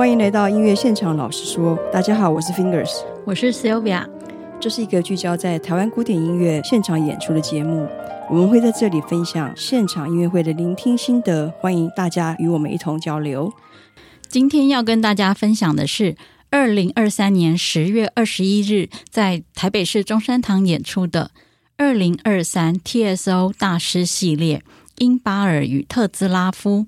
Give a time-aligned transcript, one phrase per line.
[0.00, 1.14] 欢迎来到音乐现场。
[1.14, 4.08] 老实说，大家好，我是 Fingers，我是 Sylvia。
[4.58, 7.86] 这是一个聚焦在台湾古典音乐现场演出的节目。
[8.30, 13.52] 我们会在这里分享现场音乐会的聆听心得，欢迎大家与我们一同交流。
[14.26, 16.16] 今天要跟大家分享的是
[16.48, 21.30] 二零二三年十月二十一日在台北市中山堂演出的
[21.76, 24.60] 二零二三 TSO 大师系列
[24.96, 26.86] 《英巴尔与特兹拉夫》。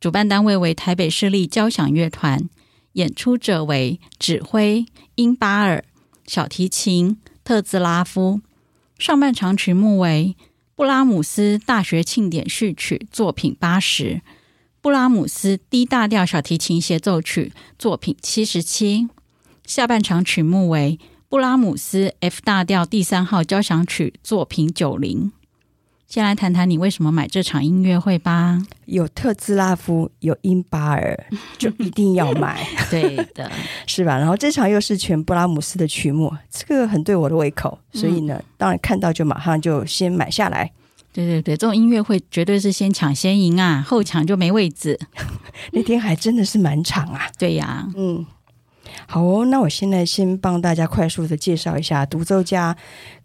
[0.00, 2.48] 主办单位为台北市立交响乐团，
[2.92, 5.84] 演出者为指挥英巴尔、
[6.24, 8.40] 小提琴特兹拉夫。
[8.96, 10.36] 上半场曲目为
[10.76, 14.22] 布拉姆斯大学庆典序曲作品八十，
[14.80, 19.08] 布拉姆斯 D 大调小提琴协奏曲作品七十七。
[19.64, 25.32] 下半场曲目为布拉姆斯 F 大调第三号交响曲作品九零。
[26.08, 28.58] 先来谈谈你为什么买这场音乐会吧。
[28.86, 31.26] 有特兹拉夫，有英巴尔，
[31.58, 32.66] 就一定要买。
[32.90, 33.50] 对的，
[33.86, 34.16] 是吧？
[34.16, 40.72] 然后这场又是全布拉姆斯的曲目，这个很对我的胃口，所以呢，嗯、当然看到就马上就先买下来。
[41.12, 44.98] 对对对，这种音乐会绝对是先抢先赢啊，后抢就没位置。
[45.72, 47.28] 那天还真的是满场啊。
[47.38, 48.24] 对呀，嗯。
[49.06, 52.76] 好哦，那我现在先帮大家快速的介绍一下独奏家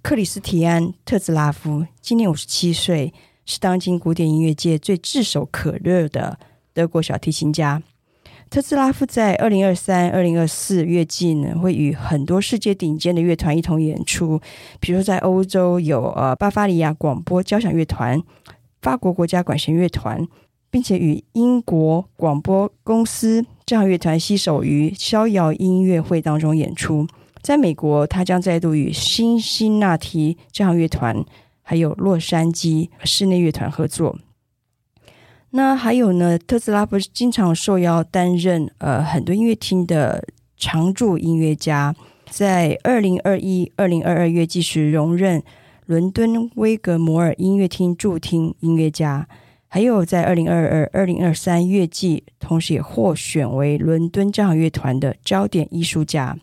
[0.01, 3.13] 克里斯提安·特兹拉夫，今年五十七岁，
[3.45, 6.37] 是当今古典音乐界最炙手可热的
[6.73, 7.81] 德国小提琴家。
[8.49, 14.39] 特兹拉夫在二零二三、二零二四乐季呢，会与很多世界顶尖的乐团一同演出，
[14.79, 18.21] 比如说在欧洲有呃巴伐利亚广播交响乐团、
[18.81, 20.27] 法国国家管弦乐团。
[20.73, 27.07] 并且与英国广播公司交响乐团携手于逍遥音乐会当中演出。
[27.41, 31.25] 在美国，他将再度与辛辛那提交响乐团
[31.61, 34.17] 还有洛杉矶室内乐团合作。
[35.51, 40.25] 那还有呢，特斯拉不是经常受邀担任呃很多音乐厅的
[40.57, 41.93] 常驻音乐家，
[42.29, 45.43] 在二零二一、二零二二月季时，荣任
[45.85, 49.27] 伦敦威格摩尔音乐厅驻厅音乐家。
[49.73, 56.37] 还有在二零二二、二零二三乐季，同时也获选为伦敦交响乐团的焦点艺术家。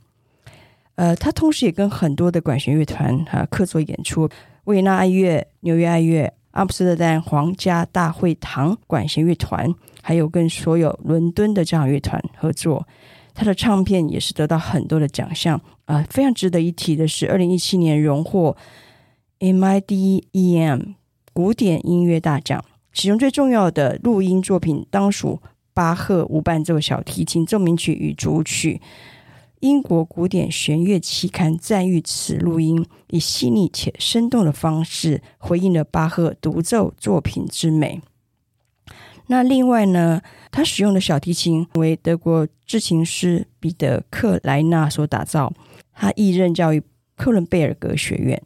[0.97, 4.29] 呃，他同时也跟很多的管弦乐团啊客座演出，
[4.65, 12.85] 维也纳爱乐、纽约爱乐、阿姆斯特丹皇家大会堂管弦乐团，还有跟所有伦敦的交响乐团合作。
[13.33, 18.57] 他的唱片也是得到很多的奖项啊、呃，非常值得一提的是，二零一七年荣获
[19.39, 20.95] MIDEM
[21.33, 22.65] 古典音乐大奖。
[22.93, 25.41] 其中最重要的录音作品当属
[25.73, 28.81] 巴赫无伴奏小提琴奏鸣曲与组曲。
[29.61, 38.01] 英国古典弦乐期刊赞誉此录音以细腻且生动的方式回应了巴赫独奏作品之美。
[39.27, 45.53] 那另外呢，他使用的小提琴为德国制琴师彼得克莱纳所打造，
[45.93, 46.83] 他亦任教于
[47.15, 48.43] 克伦贝尔格学院。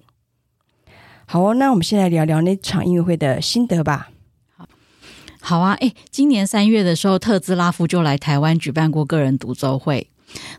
[1.27, 4.10] 好哦，那我们先来聊聊那场音乐会的心得吧。
[5.47, 10.09] 好啊，哎，今年三月的时候，特兹拉夫就来台湾举办过个人独奏会。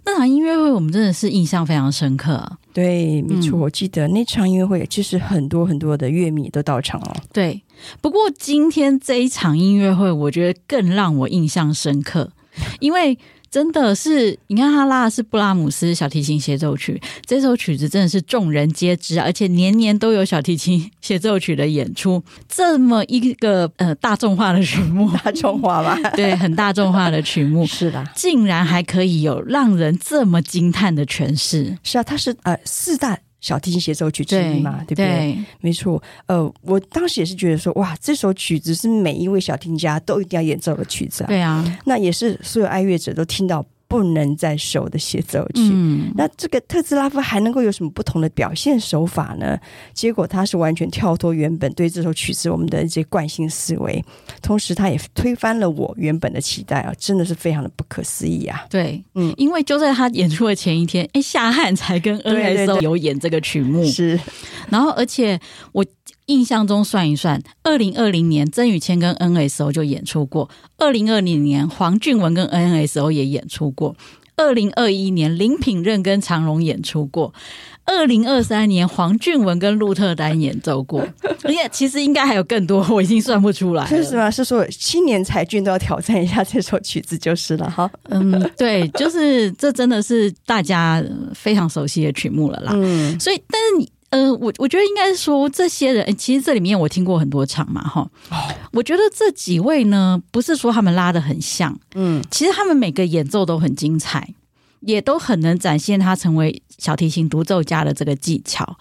[0.06, 2.60] 那场音乐会，我们真的是印象非常深刻。
[2.72, 7.16] 对，没错，嗯、我记得那场音乐会，其实很多很多的乐迷都到场了。
[7.34, 7.60] 对，
[8.00, 12.32] 不过今天这一场音乐会，我觉得更让我印象深刻，
[12.80, 13.18] 因为。
[13.50, 22.22] 真的是，你看他拉的是布拉姆斯小提琴协奏曲，这首曲子真的是众人皆知，而且年年都有小提琴协奏曲的演出。
[22.50, 25.98] 这么一个呃大众化的曲目， 大众化吧？
[26.16, 31.78] 对，很大众化的曲目， 是的，竟然还可以有让人这么惊叹的诠释。
[31.84, 33.18] 是啊，它是呃四大。
[33.46, 35.06] 小提琴协奏曲之一嘛，对，对不对？
[35.06, 36.02] 对，没错。
[36.26, 41.28] 呃，我当时也是觉得说，哇，这首曲子是每一位小提琴家都一定要演奏的曲子啊。
[41.28, 43.64] 对啊，那也是所有爱乐者都听到。
[43.88, 49.58] 不能再熟的协奏曲，嗯、那这个特兹拉夫还能够有什么不同的表现手法呢？
[49.94, 54.04] 结果他是完全跳脱原本对这首曲子我们的一些惯性思维，
[54.42, 58.66] 同时他也推翻了我原本的期待啊，真的是非常的不可思议啊！
[58.70, 64.20] 对，嗯，因为就在他演出的前一天，哎，夏汉才跟 NSO 有演这个曲目，是，
[64.70, 65.40] 然后而且
[65.72, 65.86] 我。
[66.28, 73.96] 印象中算一算，二零二零年曾宇谦跟 NSO 就演出过，二零二零年黄俊文跟 NSO 也演出过，
[74.36, 77.32] 二零二一年林品任跟长荣演出过，
[77.86, 81.08] 二零二三年黄俊文跟鹿特丹演奏过，
[81.44, 84.04] 而且其实应该还有更多，我已经算不出来了。
[84.04, 84.32] 是吗？
[84.32, 87.88] 是说青年才俊都要挑战一下这首曲子就是了哈。
[88.10, 91.04] 嗯，对，就是这真的是大家
[91.36, 92.72] 非常熟悉的曲目了啦。
[92.74, 93.95] 嗯，所以但是你。
[94.16, 98.10] 呃，我我觉得应该是说这些人，其实这里面我听过很多场嘛，哈。
[98.30, 98.36] 哦，
[98.72, 104.34] 我觉得这几位呢，不是说他们拉的很像，嗯，其实他们每个演奏都很精彩，
[104.80, 108.78] 也都很能展现他成为小提琴独奏家的这个技巧。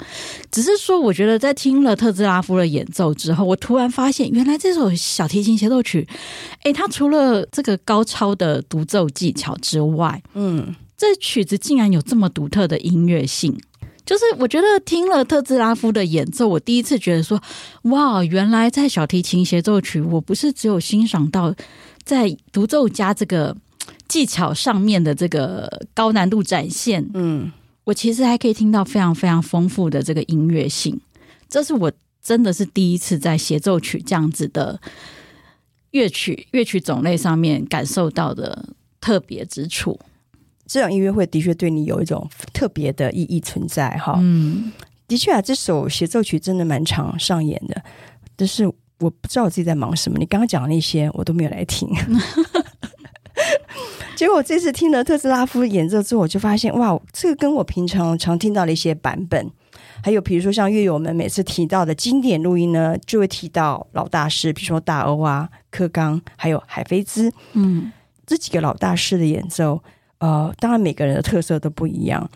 [0.53, 6.07] 只是说，我觉得在听了特兹拉夫的演奏之后，我突然发现，原来这首小提琴协奏曲，
[6.63, 13.59] 诶，他除了这个高超的独奏技巧之外，嗯，这曲子竟然有这么独特的音乐性。
[14.05, 17.41] 就是我觉得听了特兹拉夫的演奏，我第一次觉得说，
[17.85, 21.55] 哇，原来在小提琴协奏曲，我不是只有欣赏到
[22.05, 23.57] 在独奏家这个
[24.07, 27.51] 技巧上面的这个高难度展现，嗯，
[27.85, 31.01] 我其实还可以听到非常非常丰富的这个音乐性。
[31.49, 31.91] 这是我
[32.23, 34.81] 真的是第一次在协奏曲这样子的
[35.93, 38.67] 乐曲乐曲种类上面感受到的
[39.01, 39.99] 特别之处。
[40.67, 44.15] 这场音乐会的确对你有一种特别的意义存在，哈。
[44.19, 44.73] 嗯，
[45.07, 47.83] 的确啊，这首协奏曲真的蛮常上演的，
[48.35, 50.19] 但是我不知道我自己在忙什么。
[50.19, 51.89] 你刚刚讲的那些我都没有来听，
[54.17, 59.51] 结果我这次听了特斯拉夫演奏之后，我就发现哇，这个跟我平常常听到的一些版本，
[60.03, 67.93] 还有比如说像乐友们每次提到的经典录音呢，就会提到老大师，比如说大欧啊、柯刚，还有海菲兹，嗯，
[68.25, 69.83] 这几个老大师的演奏。
[70.19, 72.29] 呃，当然每个人的特色都不一样。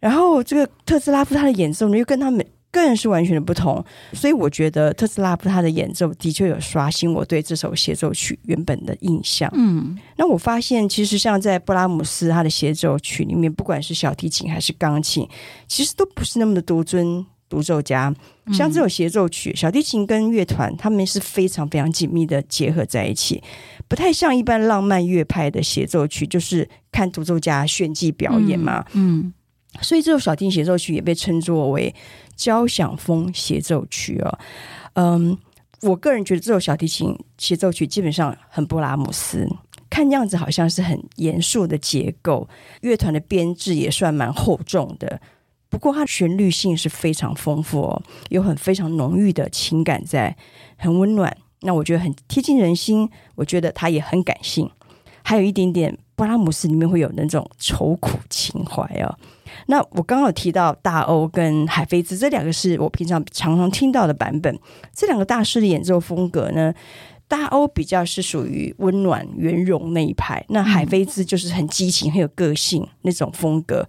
[0.00, 3.82] 然后这个特斯拉夫他的演奏呢，又跟他们更是完全的不同。
[4.12, 9.50] 所以我觉得特斯拉夫他的演奏的确有刷新我对这首协奏曲原本的印象。
[9.54, 15.26] 嗯，那我发现其实像在布拉姆斯他的协奏曲里面，不管是小提琴还是钢琴，
[15.66, 17.24] 其实都不是那么的独尊。
[17.54, 18.12] 独奏家，
[18.52, 23.40] 像这首协奏曲，嗯、小提琴跟乐团他们是非常非常紧密的结合在一起，
[23.86, 28.84] 不太像一般浪漫乐派的协奏曲，就是看独奏家炫技表演嘛。
[28.94, 29.32] 嗯，嗯，
[29.80, 31.94] 所以这首小提琴协奏曲也被称作为
[32.34, 34.38] 交响风协奏曲哦。
[34.94, 35.38] 嗯，
[35.82, 39.48] 我个人觉得这首小提琴协奏曲基本上很布拉姆斯，
[39.88, 42.48] 看样子好像是很严肃的结构，
[42.80, 45.20] 乐团的编制也算蛮厚重的。
[45.74, 50.34] 不过，它旋律性是非常丰富哦，有很非常浓郁的情感在，
[50.76, 51.36] 很温暖。
[51.62, 53.10] 那我觉得很贴近人心。
[53.34, 54.70] 我觉得它也很感性，
[55.24, 59.18] 还有一点点布拉姆斯里面会有那种愁苦情怀哦。
[59.66, 64.56] 那我刚刚有提到大欧跟海菲兹这两个是我平常常常听到的版本。
[64.94, 66.72] 这两个大师的演奏风格呢，
[67.26, 73.88] 大欧比较是属于温暖圆融那一派，那海菲兹就是很激情、很有个性那种风格。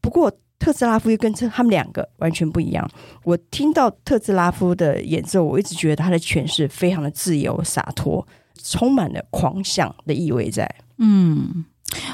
[0.00, 2.90] 不过，特斯拉夫又跟这他们两个完全不一样。
[3.22, 8.26] 我听到特斯拉夫的演奏，我一直觉得他的诠释非常的自由洒脱，
[8.62, 10.68] 充满了狂想的意味在。
[10.98, 11.64] 嗯，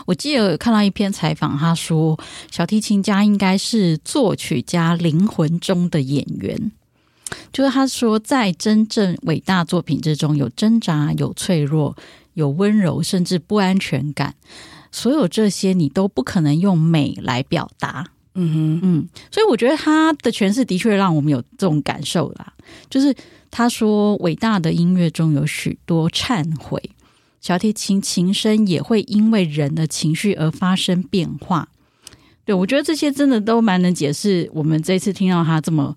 [0.07, 2.19] 我记得有看到一篇采访，他说
[2.51, 6.71] 小提琴家应该是作曲家灵魂中的演员，
[7.51, 11.97] 就是他说在真正伟大作品之中有挣扎、有脆弱、
[12.35, 14.35] 有温柔，甚至不安全感，
[14.93, 18.11] 所有这些你都不可能用美来表达。
[18.35, 22.53] 嗯哼嗯，所以我觉得他的诠释的确让我们有这种感受啦。
[22.91, 23.15] 就是
[23.51, 26.83] 他说，伟大的音乐中有许多忏悔，
[27.41, 31.69] 小提琴琴声也会因为人的情绪而发生变化。
[32.45, 35.97] 对，我觉得这些真的都蛮能解释我们这次听到他这么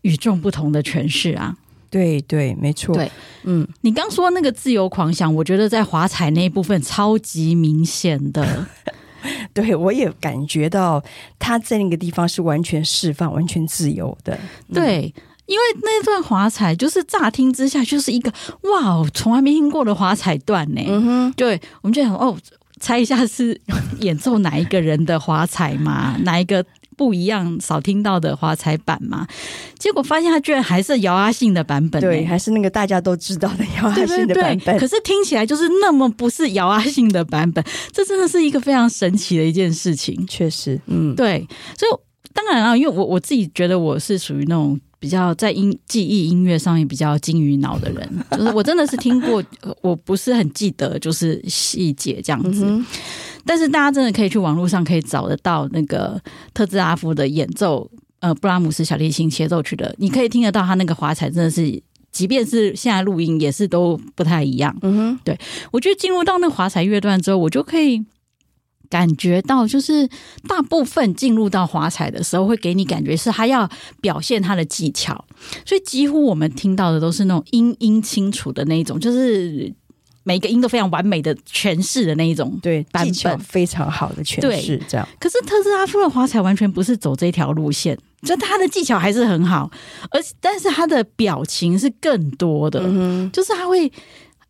[0.00, 1.56] 与众不同的诠释啊。
[1.90, 2.94] 对对，没错。
[2.94, 3.10] 对，
[3.44, 8.66] 嗯，你刚说那个自由狂想，我觉得在华彩那一部分超级明显的。
[9.54, 11.02] 对，我也感觉到
[11.38, 14.38] 他在那个地方是完全释放、完全自由的。
[14.72, 15.12] 对，
[15.46, 20.82] 因为那段华彩就是乍听之下就是一个哇，从来没听过的华彩段呢。
[20.86, 22.36] 嗯哼，对，我们就想哦，
[22.80, 23.60] 猜一下是
[24.00, 26.16] 演奏哪一个人的华彩嘛？
[26.24, 26.64] 哪一个？
[27.00, 29.26] 不一样，少听到的华彩版嘛，
[29.78, 34.58] 结果发现它居然还是姚阿信的版本，对，还是那个大家都知道的姚阿信的版本。
[34.58, 40.26] 对对对，可是听起来就是那么不是姚阿信的版本，这真的是一个非常神奇的一件事情。
[40.26, 41.38] 确实，嗯，对，
[41.78, 41.92] 所以
[42.34, 49.42] 当然啊，因为我我自己觉得我是属于那种比较在音记忆音乐上面比较金鱼脑的人， 就是我真的是听过，
[49.80, 52.66] 我不是很记得就是细节这样子。
[52.66, 52.84] 嗯
[53.50, 56.22] 但是大家真的可以去网络上可以找得到那个
[56.54, 57.90] 特兹拉夫的演奏，
[58.20, 64.72] 呃，布拉姆斯小提琴协奏曲的，你可以听得到他那个华彩，真的是，即便是现在录音也是都不太一样。
[64.82, 65.36] 嗯哼，对，
[65.72, 68.06] 我觉得进入到那个华彩乐段之后，我就可以
[68.88, 70.08] 感觉到，就是
[70.46, 73.68] 大部分进入到华彩的时候，会给你感觉是他要
[74.00, 75.24] 表现他的技巧，
[75.66, 79.74] 所以几乎我们听到的都是那种音音清楚的那一种，就是。
[80.22, 83.38] 每一个音都非常完美的诠释的那一种，对，版本。
[83.38, 85.06] 非常好的诠释，这样。
[85.18, 89.70] 可是特斯拉夫的华彩完全不是走这条路线， 就他的技巧还是很好，
[90.10, 93.90] 而但是他的表情是更多的，嗯、就是他会，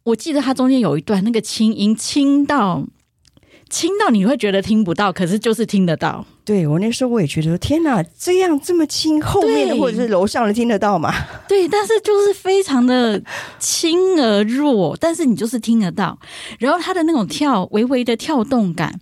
[0.02, 2.84] 我记得他中间有一段那个轻音轻到
[3.70, 6.26] 轻到你会觉得听不到，可是就是听得到。
[6.44, 11.14] 对，我那时候我也觉得天哪，这样这么轻，后面的或者是楼上的听得到吗？
[11.48, 13.22] 对，但是就是非常的
[13.60, 16.18] 轻而弱，但是你就是听得到，
[16.58, 19.00] 然后他的那种跳微微的跳动感。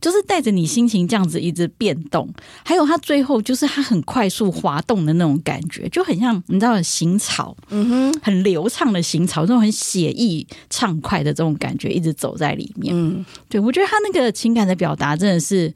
[0.00, 2.28] 就是带着你心情这样子一直变动，
[2.64, 12.94] 还有它最后就是它很快速滑动的那种感觉，就很像你知道行草，嗯哼，很流畅的行草，那种很写意畅快的这种感觉，一直走在里面。
[12.96, 15.72] 嗯，对，我觉得他那个情感的表达真的是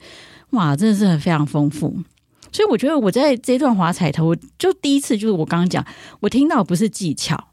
[0.51, 1.95] 哇，真的是很非常丰富。
[2.53, 5.85] 所以我觉得我在这段华彩头，就第一次就是我刚刚讲，
[6.21, 7.49] 我听到不是技巧，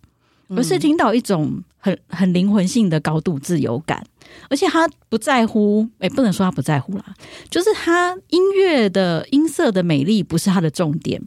[0.49, 4.05] 而是听到一种很很灵魂性的高度自由感。
[4.49, 7.13] 而且他不在乎，哎，不能说他不在乎啦，
[7.49, 11.21] 就是他音乐的音色的美丽不是他的重点。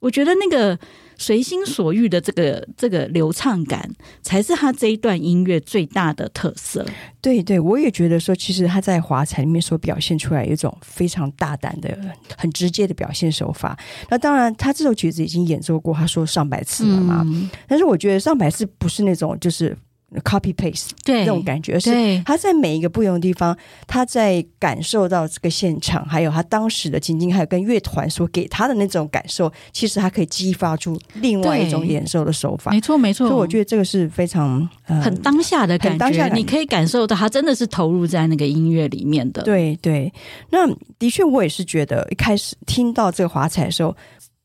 [0.00, 0.78] 我觉得那个
[1.18, 3.86] 随心所欲的这个这个流畅感，
[4.22, 6.86] 才是他这一段音乐最大的特色。
[7.20, 11.94] 对对，我也觉得说，其实他在华彩里面所表现出来有一种非常大胆的、
[12.38, 13.78] 很直接的表现手法。
[14.08, 17.22] 那当然，他这首曲子已经演奏过，他说上百次了嘛。
[17.26, 19.76] 嗯、但是我觉得上百次不是那种就是。
[20.24, 32.72] Copy paste，对，那种感觉是他在每一个不同的地方，他在感受到这个现场，还有他当时的情境，还有跟乐团所给他的那种感受，其实他可以激发出另外一种演奏的手法。
[32.72, 33.28] 没错，没错。
[33.28, 39.42] 所以我觉得这个是非常、呃、很当下的感觉，当下你可以感受到他真的是投入在那个音乐里面的。
[39.44, 40.12] 对对，
[40.50, 43.96] 那的确我也是觉得一开始听到这个华彩的时候。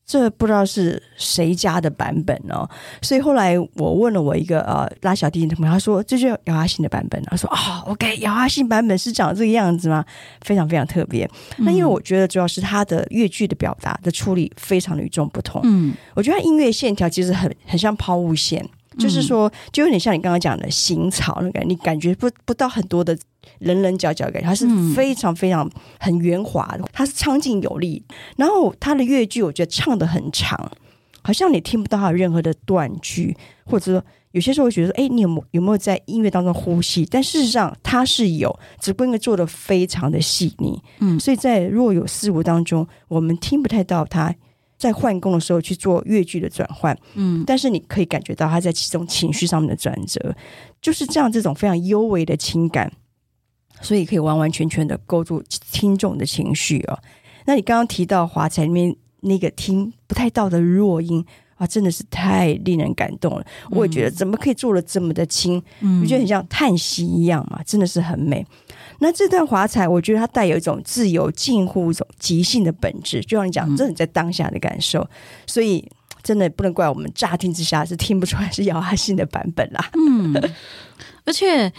[0.06, 2.68] 这不知道是谁家的版本哦，
[3.02, 7.20] 所以后来我问了我一个呃拉小提琴的朋友，他说这就是姚阿信的版本。
[7.24, 10.04] 他说啊、哦，OK，姚阿信版本是长这个样子吗？
[10.42, 11.28] 非常非常特别。
[11.58, 15.60] 那因为我觉得主要是他的乐句的表达的处理非常的与众不同。
[15.64, 18.64] 嗯，我觉得他音乐线条其实很很像抛物线。
[18.98, 23.14] 就是说，就有点像你刚刚讲的行草那个，你感觉不不到很多的
[23.60, 28.04] 棱棱角角感觉，它是非常非常很圆滑的，它是苍劲有力。
[28.36, 30.70] 然后它的乐句，我觉得唱的很长，
[31.22, 37.06] 好像你听不到它有任何的断句，或者说有些时候会觉得，哎，你有没有没有在音乐当中呼吸？
[37.06, 44.34] 但事实上它是有，只不过因为做的非常的细腻，嗯，所以在若有似无当中，我们听不太到它。
[44.78, 50.36] 在换工的时候去做乐句的转换，嗯，但是你可以感觉到他在其中情绪上面的转折，
[50.82, 52.92] 就是这样，这种非常幽微的情感，
[53.80, 55.42] 所以可以完完全全的勾住
[55.72, 56.98] 听众的情绪哦。
[57.44, 61.24] 那你刚刚提到华彩里面那个听不太到的弱音
[61.56, 63.46] 啊，真的是太令人感动了。
[63.70, 68.44] 我也觉得怎么可以做的这么的轻，嗯，我觉得很像叹息一样嘛，真的是很美。
[68.98, 75.08] 那这段华彩，我觉得它带有一种自由、近乎一种即兴的本质，就像你讲，这你在当下的感受，嗯、
[75.46, 75.86] 所以
[76.22, 79.90] 真的不能怪我们乍听之下是听不出来是姚阿信的版本啦。
[79.94, 80.34] 嗯，
[81.24, 81.72] 而且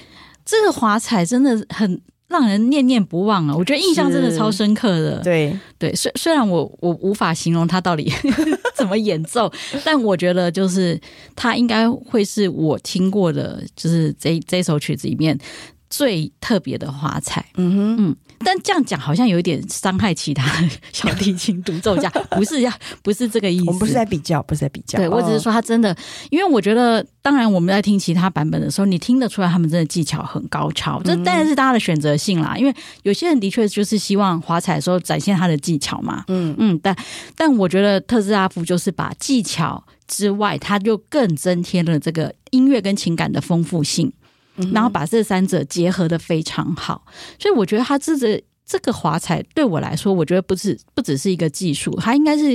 [0.48, 3.56] 这个华彩真的很让人念念不忘啊！
[3.56, 5.20] 我觉得印象真的超深刻的。
[5.20, 8.12] 对对，虽虽然我我无法形容他到底
[8.76, 9.52] 怎么演奏，
[9.86, 11.00] 但我觉得就是
[11.36, 15.38] 他应该会是我听过的，就是这这首曲子里面。
[15.90, 20.52] 最特别的华彩，嗯哼，嗯，但这样讲好像有一点伤害其他
[20.92, 25.96] 小提琴独奏家， 不是要，不是这个意思，我们不是在比较，不是在比较，对，我只是说他真的，
[26.30, 36.56] 因为我觉得，当然我们在听其他版本的时候，你听得出来他们真的技巧很高超，这当然是大家的选择性啦，因为有些人的确就是希望华彩的时候展现他的技巧嘛，嗯。
[36.60, 36.96] 嗯，但
[37.36, 44.12] 但我觉得特斯拉夫就是把技巧之外，他就更增添了这个音乐跟情感的丰富性。
[44.74, 47.06] 然后把这三者结合的非常好，
[47.40, 52.52] 所以我觉得他这个这个华彩对我来说，我觉得不是不只是一个技术，它应该是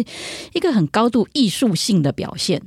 [0.53, 2.61] 一个很高度艺术性的表现。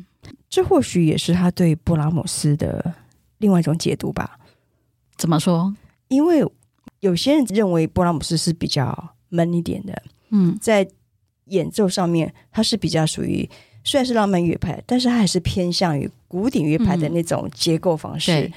[0.50, 2.94] 这或许也是他对布拉姆斯的
[3.39, 4.39] 另外一种解读吧？
[5.18, 5.75] 怎么说？
[6.08, 6.44] 因为
[7.01, 10.88] 有些人认为布拉姆斯是比较闷一点的，嗯，在
[11.46, 13.48] 演奏上面他是比较属于
[13.84, 18.32] 虽然是浪漫乐派，但是他还是偏向于古典乐派的那种结构方式。
[18.32, 18.54] 嗯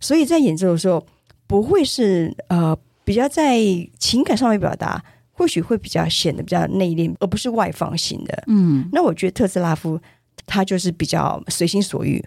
[0.00, 1.04] 所以在演奏的时候，
[1.46, 3.58] 不会是呃比较在
[3.98, 8.44] 情感上面表达，或许会比较显得比较内敛，而不是外放型的。
[8.46, 10.00] 嗯，那我觉得特斯拉夫
[10.44, 12.24] 他就是比较随心所欲，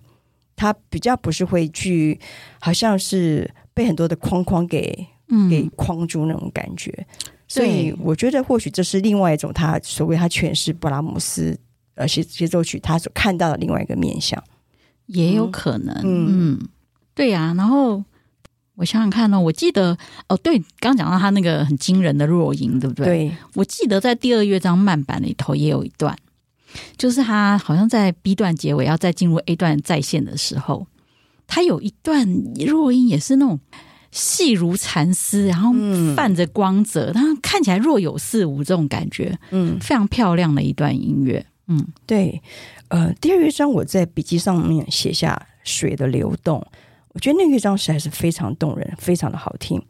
[0.55, 2.19] 他比较不是会去，
[2.59, 5.07] 好像是被很多的框框给
[5.49, 7.05] 给框住那种感觉。
[7.47, 11.57] 所以我觉得或许这是另外一种他所谓他诠释布拉姆斯
[11.95, 14.41] 呃协协奏曲他所看到的另外一个面相，
[15.07, 15.95] 也有可能。
[16.03, 16.59] 嗯。
[16.61, 16.69] 嗯
[17.19, 18.01] 对呀、啊，然后
[18.75, 19.97] 我想想看哦，我记得
[20.29, 23.05] 哦，对，刚讲到他那个很惊人的弱音，对不对？
[23.05, 26.17] 对，我记得在第二乐章慢板里头也有一段，
[26.95, 30.87] 就是他好像在 B 段结尾要再进入 A 段再现的时候，
[31.45, 32.25] 他有一段
[32.65, 33.59] 弱音也是那种。
[34.11, 35.71] 细如蚕丝，然后
[36.15, 42.41] 泛着光泽，它、嗯、看起来若有似无，这种感觉，嗯，非常漂亮的一段音乐，嗯，对，
[42.87, 46.65] 呃，第二乐章我在笔记上面写下水的流动，
[47.13, 49.81] 我觉得那乐章实在是非常动人，非常的好听。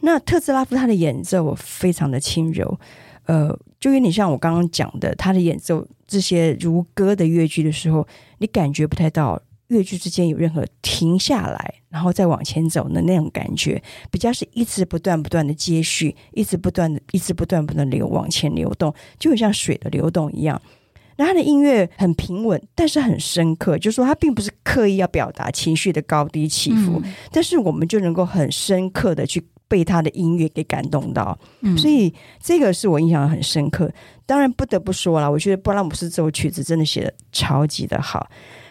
[0.00, 2.78] 那特斯拉夫他的演奏我非常的轻柔，
[3.26, 8.06] 呃，就有点像我刚刚讲的，他的演奏这些如歌的乐句的时候，
[8.38, 9.40] 你感觉不太到。
[9.68, 20.60] 乐句之间有任何停下来，然后再往前走的那种感觉，比较是一直不断不断的接续，一直不断的，一直不断不断流往前流动，就很像水的流动一样。
[21.16, 31.38] 那他的音乐很平稳，但是很深刻，就是说他并不是刻意要表达情绪的高低起伏，嗯、但是我们就能够很深刻的去被他的音乐给感动到。
[31.60, 33.90] 嗯、所以这个是我印象很深刻。
[34.26, 38.28] 当然不得不说了，我觉得布拉姆斯这首曲子真的写的超级的好。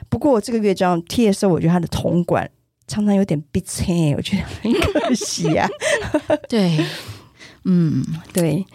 [0.09, 2.49] 不过这个乐章 TSO，我觉得他的铜管
[2.87, 5.67] 常常有点悲惨，我觉得很可惜啊。
[6.49, 6.77] 对，
[7.65, 8.65] 嗯，对。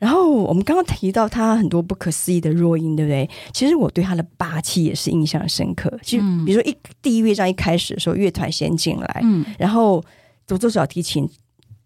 [0.00, 3.30] 然后我们刚刚提到他很多不可思议的弱音，对不对？
[3.52, 5.88] 其实我对他的霸气也是印象深刻。
[6.02, 10.02] 其实，比如说一第一乐章一开始的时候，乐团先进来，嗯，然后
[10.46, 11.28] 独奏小提琴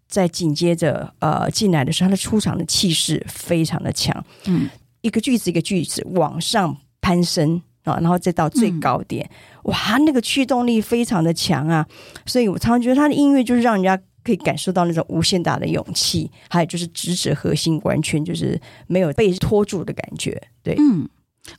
[0.07, 4.67] 在紧接着呃进来的时候，他的出场的气势非常的强，嗯，
[5.01, 7.61] 一个句子一个句子往上攀升。
[7.85, 9.23] 啊，然后再到最高点，
[9.63, 11.85] 嗯、哇，那个驱动力非常的强啊！
[12.25, 13.95] 所以我常常觉得他的音乐就是让人家
[14.25, 20.41] 可以感受到那种无限大的勇气，还有就是直指核心，完全就是没有被拖住的感觉。
[20.61, 21.07] 对，嗯，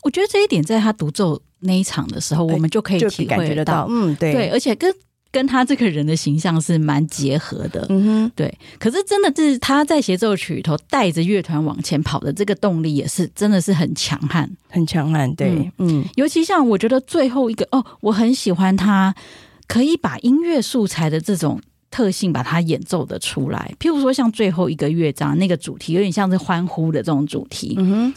[0.02, 3.86] 我觉得这一点在他独奏那一场的时候，我们就可以体会感觉得到。
[3.88, 4.92] 嗯，对，对，而且跟。
[5.32, 8.58] 跟他这个人的形象是蛮结合的，嗯哼，对。
[8.78, 15.30] 可是真的是他在协奏曲里头带着乐团往前跑的这个动力也是真的是很强悍，很强悍。
[15.34, 19.14] 对，嗯，尤其像我觉得最后一个哦，我很喜欢他
[19.66, 23.74] 可以把音乐素材的这种特性把它演奏的出来。
[23.78, 28.14] 譬如说像最后一个乐章那个主题有点像是欢呼的这种主题，嗯哼。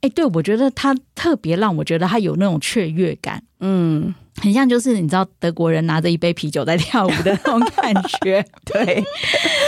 [0.00, 9.04] 哎，对，我觉得它特别让我觉得它有那种雀跃感，嗯，很像就是你知道德国人拿着一杯啤酒在跳舞的那种感觉， 对，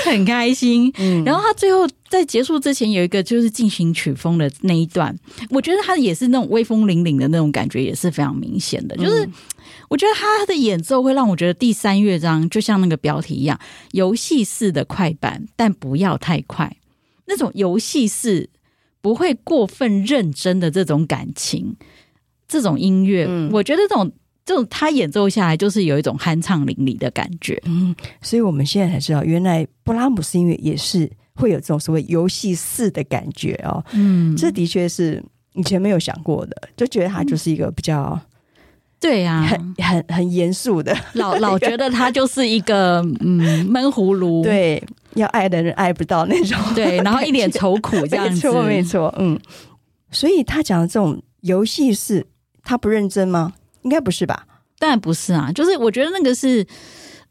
[0.05, 0.93] 很开心。
[0.99, 5.17] 嗯，然后他最后在结束之前有一个就是进行曲风的那一段，
[5.51, 8.97] 我觉得他也是那种威风凛凛的那种感觉，也是非常明显的。
[8.97, 9.29] 就是
[9.95, 13.57] 我觉得他的演奏会让我觉得第三乐章就像那个标题一样，
[13.93, 16.77] 游戏式的快板，但不要太快，
[17.27, 18.51] 那种游戏式。
[19.01, 21.77] 不会过分认真的这种感情，
[22.49, 24.11] 这种音乐，嗯、我觉得这种
[24.47, 27.63] 这种他演奏下来就是有一种酣畅淋漓的感觉。
[27.67, 33.85] 嗯，所以我们现在才知道，原来布拉姆斯音乐也是会有这种所谓游戏式的感觉哦。
[33.93, 38.19] 嗯，这的确是以前没有想过的，就觉得他就是一个比较。
[39.05, 49.39] 对呀、啊，很很很严肃的，老老觉得他就是一个嗯闷葫芦， 对，要爱的人爱不到那种，对， 然后一脸愁苦这样子，没错没错，嗯，
[50.11, 52.27] 所以他讲的这种游戏是，
[52.63, 53.53] 他不认真吗？
[53.83, 54.47] 应该不是吧？
[54.79, 56.67] 当然不是啊，就是我觉得那个是，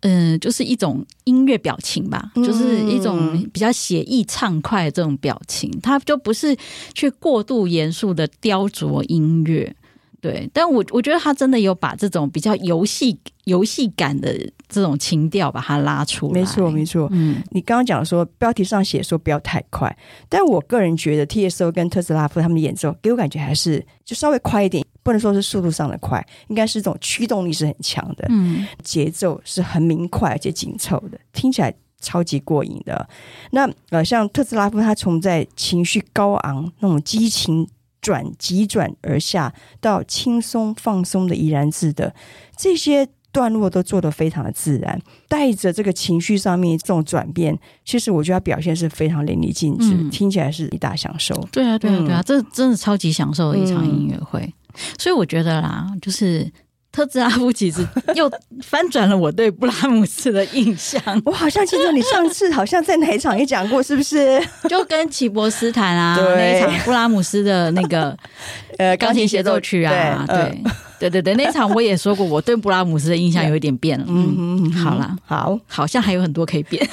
[0.01, 6.55] 嗯、呃，就是一种音乐表情吧，嗯、就是一种比较写意畅快的这种表情，他就不是
[6.93, 9.75] 去过度严肃的雕琢音乐。
[10.23, 14.33] 对，但我我觉得他真的有把这种比较游戏游戏感的
[14.69, 16.39] 这种情调把它拉出来。
[16.39, 17.09] 没错，没错。
[17.11, 19.93] 嗯，你刚刚讲说标题上写说不要太快，
[20.29, 28.25] 但我个人觉得 TSO 跟特斯拉夫他们的演奏给我感觉还是就稍微快一点，不能说是速度上的快，应该是这种驱动力是很强的。
[28.29, 33.05] 嗯，节奏是很明快而且紧凑的，听起来超级过瘾的。
[33.51, 37.67] 那呃，像特斯拉夫他从在情绪高昂那种激情。
[38.03, 42.13] 转急转而下到轻松放松的怡然自得，
[42.55, 51.33] 这些段落都做得非常的自然，带着这个情绪上面这种转变，其实我觉得他表现是非常淋漓尽致，嗯、听起来是一大享受。
[51.51, 54.53] 对啊，对啊，对啊，这真的超级享受的一场音乐会，嗯、
[54.99, 56.51] 所以我觉得啦，就是。
[56.93, 61.01] 特兹拉夫其实 又翻转了我对布拉姆斯的印象。
[61.25, 64.39] 我好像记得你上次好像在哪一场也讲过，是不是？
[64.69, 68.15] 就跟齐博斯坦啊， 对那一场布拉姆斯的那个
[68.77, 70.63] 呃钢琴协奏曲啊，对
[70.99, 74.05] 对对对，那一场我也说过，我对布拉姆斯的印象有一点变了。
[74.07, 76.87] 嗯，好了，好，好像还有很多可以变。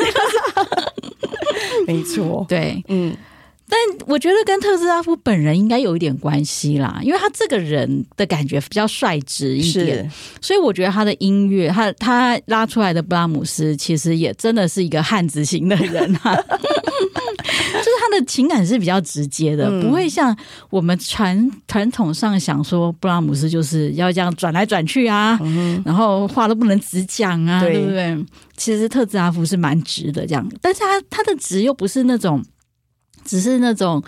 [1.87, 3.15] 没错，对，嗯。
[3.71, 3.79] 但
[4.09, 20.37] 我觉得跟特斯拉夫本人应该有一点关系啦，因为他这个人的感觉比较率直一点，所以我觉得他的音乐，他他拉出来的布拉姆斯其实也真的是一个汉子型的人啊， 就是他的情感是比较直接的，不会像
[20.69, 25.39] 我们传传统上想说布拉姆斯就是要这样转来转去啊，
[25.85, 28.27] 然后话都不能直讲啊，对不对？
[28.57, 32.45] 其实特斯拉夫是蛮直的这样，但是他他的直又不是那种。
[33.25, 34.03] 只是那种，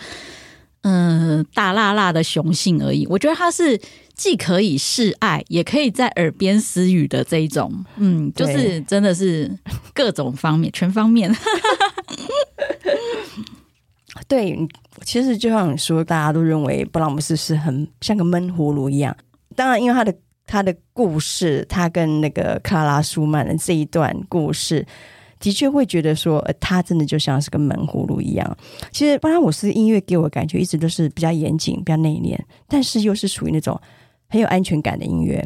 [0.81, 3.05] 嗯、呃，大辣辣的雄性而已。
[3.07, 3.79] 我觉得他是
[4.13, 9.51] 既可以示爱，也可以在耳边私语的这一种，嗯，就是真的是
[9.93, 11.33] 各种方面，全方面。
[14.27, 14.55] 对，
[15.03, 19.15] 其实就像你说，大家都认为布拉姆斯是很像个闷葫芦一样。
[19.55, 20.13] 当然，因为他的
[20.45, 24.85] 他的故事，他跟那个克拉拉舒曼的这一段故事。
[25.43, 28.57] 的确会觉得说，呃，他真的就像是个闷葫芦一样。
[28.93, 33.77] 其实布拉姆斯音乐给我感觉一直都是比较严谨、比较内敛，但是又是属于那种
[34.29, 35.43] 很有安全感的音乐，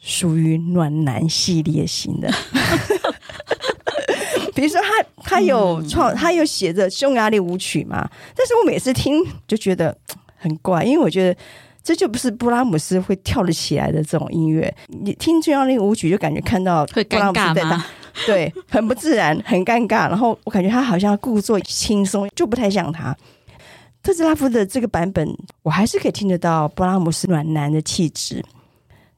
[0.00, 2.28] 属于暖男系列型的。
[4.52, 4.88] 比如说他，
[5.22, 8.10] 他他有创，他有写着匈牙利舞曲嘛？
[8.34, 9.96] 但是我每次听就觉得
[10.34, 11.40] 很怪，因为我觉得
[11.84, 14.74] 这就不是布拉姆斯会跳得起来的这种音乐。
[14.88, 17.84] 你听匈牙利舞曲，就感觉看到布拉姆斯在那。
[18.26, 20.08] 对，很不自然，很尴尬。
[20.08, 23.16] 然后我感觉他好像故作轻松，就不太像他。
[24.02, 25.28] 特斯拉夫的这个版本，
[25.62, 28.42] 我还是可以听得到布拉姆斯暖男的气质，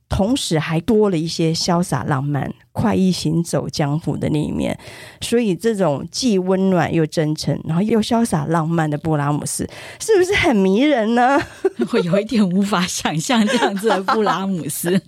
[0.09, 4.77] 同时还多了一些潇洒浪漫、快意行走江湖的那一面。
[5.21, 9.69] 所以这种既温暖又真诚，然后又潇洒浪漫的布拉姆斯，
[10.01, 11.39] 是不是很迷人呢？
[11.93, 14.99] 我有一点无法想象这样子的布拉姆斯，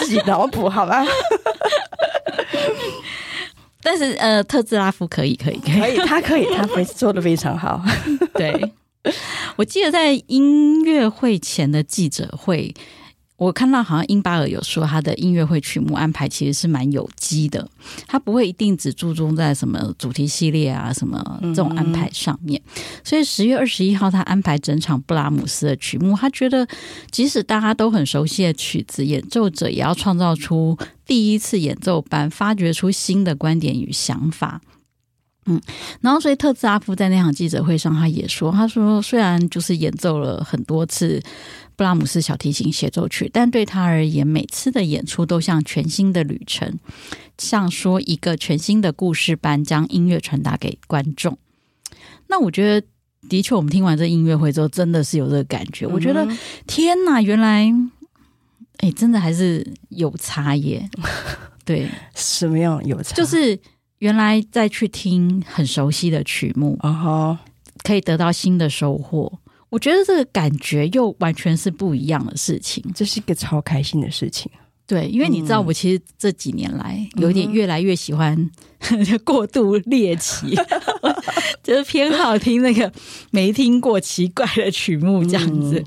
[0.00, 1.04] 自己脑补好吧。
[3.82, 7.82] 但是呃，特兹拉夫可以，可以，可以，可以，他可以，他非做的非常好。
[8.34, 8.72] 对，
[9.56, 12.74] 我记得在音乐会前的记者会。
[13.40, 17.66] 我看到好像英巴尔有说他的音乐会曲目安排其实是蛮有机的，
[18.06, 22.60] 他不会一定只注重在什么主题系列啊什么这种安排上面。
[23.02, 26.68] 所以十月二十一号他安排整场布拉姆斯的曲目，他觉得
[27.10, 30.76] 即使大家都很熟悉的曲子，演奏者也要创造出
[31.06, 34.60] 第一次演奏班，发掘出新的观点与想法。
[35.46, 35.58] 嗯，
[36.02, 41.22] 然后所以特兹阿夫在那场记者会上他也说，他说虽然就是演奏了很多次。
[41.80, 46.78] 布拉姆斯小提琴协奏曲，但对他而言，每次的演出都像全新的旅程，
[47.38, 51.38] 像说一个全新的故事般，将音乐传达给观众。
[52.26, 52.86] 那我觉得，
[53.30, 55.86] 的确，我们听完这音乐会之后，真的是有这个感觉。
[55.86, 56.28] 嗯、我觉得，
[56.66, 57.72] 天哪，原来，
[58.80, 60.86] 哎，真的还是有差耶。
[61.64, 63.14] 对，什么样有差？
[63.14, 63.58] 就是
[64.00, 67.38] 原来再去听很熟悉的曲目，啊哈，
[67.84, 69.38] 可以得到新的收获。
[69.70, 74.50] 我觉得这个感觉又完全是不一样的事情，这是一个超开心的事情。
[74.86, 78.50] 对，因为你知道，我其实这几年来有点越来越喜欢
[79.24, 80.56] 过度猎奇，
[81.62, 82.92] 就是偏好听那个
[83.30, 85.84] 没听过奇怪的曲目这样子。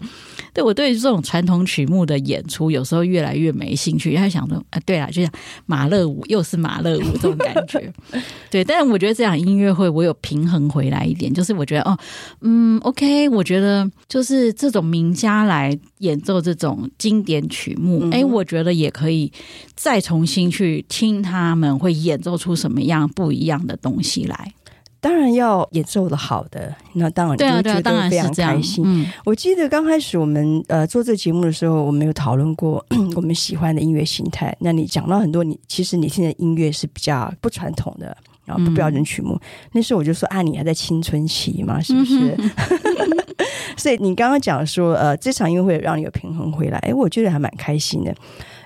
[0.53, 4.15] 对，我对于这种传统曲目的演出，有时候越来越没兴趣。
[4.15, 5.31] 他想说啊，对啊，就像
[5.65, 7.91] 马勒舞，又是马勒舞这种感觉。
[8.51, 11.97] 对，但是我觉得这场音乐会，我有平衡回来一点，就是我觉得哦，
[12.41, 19.31] 嗯，OK，我觉得就是这种名家来演奏这种经典曲目，哎、嗯，我觉得也可以
[19.75, 24.53] 再重新去听他们会演奏出什么样不一样的东西来。
[25.03, 28.81] 当然要演奏的好的，那当然就觉得非常开心。
[28.87, 32.83] 嗯、我记得刚开始我们呃做这个节目的时候，我们有讨论过
[33.17, 34.55] 我们喜欢的音乐形态。
[34.61, 39.33] 那你讲到很多你，你其实你听的音乐是比较不传统的，然后不标准曲目。
[39.33, 39.41] 嗯、
[39.73, 42.33] 那时候我就说啊，你还在青春期嘛，是不是？
[42.39, 43.22] 嗯、
[43.77, 48.13] 所以你刚刚讲说呃，这场音乐会让你有平衡回来，哎，我觉得还蛮开心的。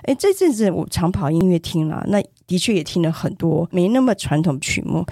[0.02, 5.04] 哎，这阵子我常跑音乐厅了，那的确也听了很多没那么传统曲目。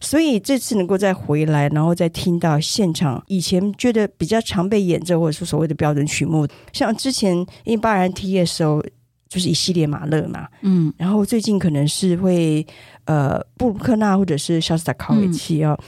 [0.00, 8.82] 所以这次能够再回来，然后再听到现场以前觉得比较常被演奏，或者说所谓的标准曲目，像之前因巴兰 T 的时候，
[9.28, 12.66] 就是一系列马勒嘛，嗯，然后最近可能是会
[13.04, 15.78] 呃布鲁克纳或者是肖斯塔科维奇哦，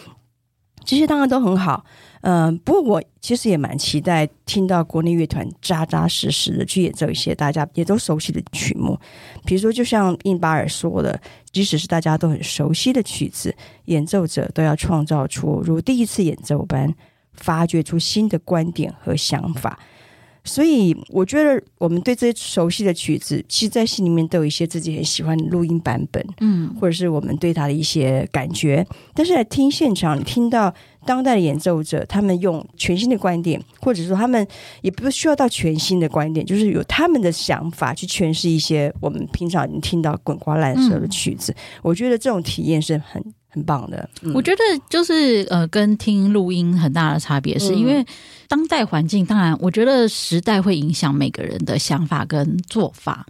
[0.84, 1.84] 这些当然都很好。
[2.26, 8.98] 嗯、呃，不过我其实也蛮期待听到国内乐团扎扎实实的去演奏一些大家也都熟悉的曲目，
[9.44, 11.20] 比如说就像印巴尔说的，
[11.52, 16.94] 即使是大家都很熟悉的曲子，演奏者都要创造出如第一次演奏般，
[17.34, 19.78] 发掘出新的观点和想法。
[20.46, 28.86] 所以我觉得我们对这些熟悉的曲子，其实，在心里面都有一些自己很喜欢的录音版本，嗯，或者是我们对它的一些感觉。
[29.14, 34.46] 但是在听现场，你听到当代的演奏者，他们用全新的观点，或者说他们
[34.82, 41.52] 也不需要到全新的观点，就是有他们的想法去诠释一些我们平常已经听到滚瓜烂熟的曲子。
[41.52, 43.22] 嗯，我觉得这种体验是很。
[43.54, 48.04] 很棒的，嗯、我觉得就是呃，跟听录音很大的差别，是因为
[48.48, 53.24] 当代环境，当然，我觉得时代会影响每个人的想法跟做法，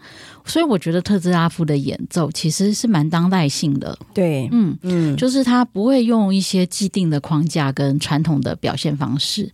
[0.47, 3.97] 所以我觉得特兹拉夫的演奏其实是蛮当代性的。
[4.15, 9.51] 对，嗯嗯，就是他不会用一些既定的框架跟传统的表现方式，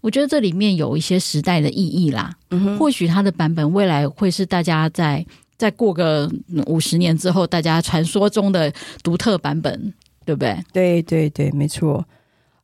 [0.00, 2.32] 我觉得这里面有一些时代的意义啦。
[2.50, 5.26] 嗯，或许他的版本未来会是大家在
[5.58, 6.30] 再过个
[6.66, 9.92] 五十年之后，大家传说中的独特版本。
[10.24, 10.58] 对不对？
[10.72, 12.04] 对对对，没错。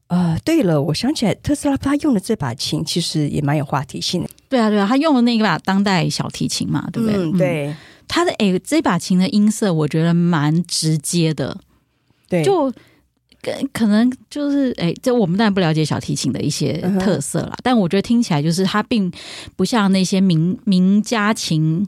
[0.09, 4.29] 呃，对了，我想起来，特斯拉他用的这把琴其实也蛮有话题性的。
[4.49, 7.17] 对啊，对啊，他用的那把当代小提琴嘛，对不对？
[7.17, 7.75] 嗯，对。
[8.07, 11.59] 他的诶，这把琴的音色，我觉得蛮直接的。
[12.29, 12.73] 对，就。
[13.73, 19.11] 可能就是哎，这我们当然不了解小提琴的一些特色了，但我觉得听起来就是它并
[19.57, 21.87] 不像那些名名家琴，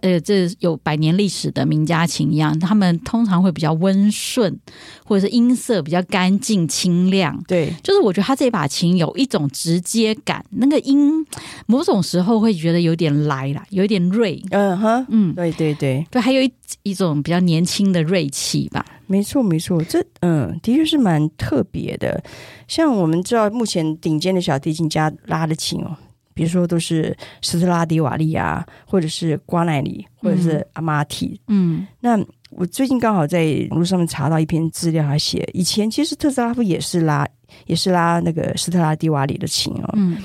[0.00, 4.58] 呃，这有百年历史的名家琴一样，他们通常会比较温顺，
[5.04, 7.42] 或者是音色比较干净清亮。
[7.46, 11.24] 对，就是我觉得他这把琴有一种直接感，那个音
[11.70, 14.42] 某种时候会觉得有点来啦，有点锐。
[14.52, 16.50] 嗯哼，嗯，对对对对，还有一
[16.82, 18.82] 一种比较年轻的锐气吧。
[19.06, 22.22] 没错，没错，这嗯，的确是蛮特别的。
[22.66, 25.94] 像我们知道，目前顶尖的小提琴家拉的琴哦，
[26.32, 31.38] 比如说都是斯特拉迪瓦利啊，或者是瓜奈里，或者是阿玛提。
[31.48, 32.18] 嗯，那
[32.50, 37.26] 我最近刚好在网络上面查到一篇资料，他写以前其实特斯拉夫也是拉，
[37.66, 39.90] 也是拉那个斯特拉迪瓦里的琴哦。
[39.94, 40.16] 嗯，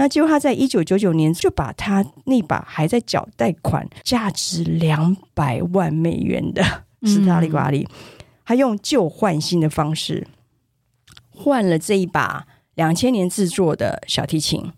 [0.00, 6.62] 那结果他在一九九九年就把他那把还在缴贷款、价值两百万美元的
[7.02, 7.86] 斯特拉迪瓦里。
[7.90, 7.94] 嗯
[8.42, 10.26] 他用旧换新的方式
[11.28, 14.72] 换了这一把两千年制作的小提琴，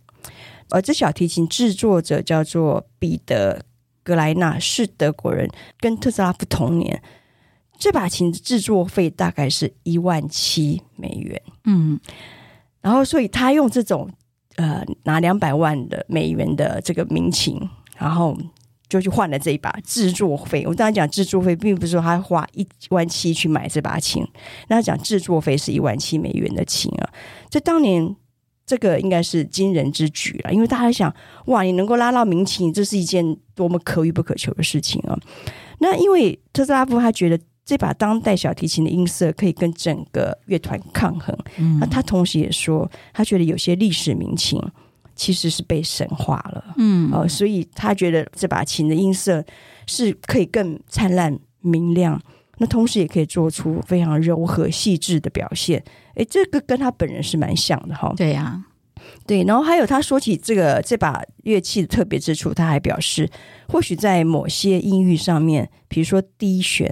[0.69, 3.61] 而这小提琴制作者叫做彼得·
[4.03, 5.49] 格莱纳，是德国人，
[5.81, 7.03] 跟特斯拉不同年。
[7.79, 11.99] 这把琴的制作费大概是一万七美元，嗯，
[12.83, 14.11] 然后所以他用这种
[14.57, 18.37] 呃拿两百万的美元的这个民情，然后。
[18.88, 20.65] 就去换了这一把制作费。
[20.67, 24.23] 我刚才讲制作费，并不是说他花一万七去买这把琴，
[24.69, 27.09] 那讲制作费是一万七美元的琴啊。
[27.49, 28.15] 这当年
[28.67, 31.11] 这个应该是惊人之举了，因为大家想，
[31.47, 35.19] 哇，你能够拉到民情，这是一件多么可遇不可求的事情啊。
[35.79, 44.61] 那因为特斯拉夫他觉得这把当代小提琴的音色可以跟整个乐团抗衡，嗯，那他同时也说，他觉得有些历史名琴。
[45.14, 49.44] 其实是被神化了，嗯，哦，所以他觉得这把琴的音色
[49.87, 52.18] 是可以更灿烂明亮，
[52.57, 55.85] 那同时也可以做出非常柔和细致的表现。
[56.14, 58.14] 诶，这个跟他本人是蛮像的哈、哦。
[58.16, 58.64] 对呀、啊，
[59.27, 59.44] 对。
[59.44, 63.29] 然后还有他说起这个这把乐器的特别之处，他还表示，
[63.68, 66.90] 或许在某些音域上面，比如说低弦，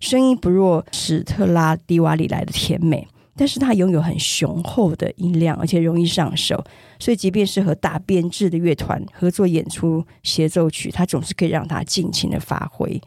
[0.00, 3.06] 声音不若史特拉迪瓦里来的甜美。
[3.36, 6.62] 但是它拥有很雄厚的音量，而且容易上手，
[6.98, 13.00] 所以即便是和大编制的乐团合作演出协奏曲，它总是可以让它尽情的发挥。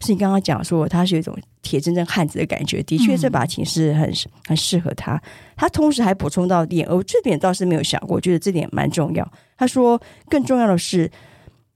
[0.00, 4.12] 是你刚刚讲说，他是有一种铁铮铮汉子的感觉，的确这把琴是很
[4.46, 5.20] 很适合他。
[5.56, 9.26] 他同时还补充到点，哦，这点倒是没有想过，我觉得这点蛮重要。
[9.56, 11.10] 他说，更重要的是，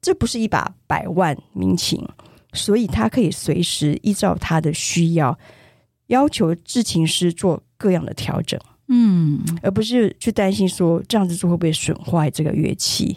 [0.03, 2.07] 这不是一把百万名琴，
[2.53, 5.39] 所以他可以随时依照他的需要。
[6.09, 13.17] 要求制琴师做各样的调整，嗯，而不是去担心说这样子做会不会损坏这个乐器。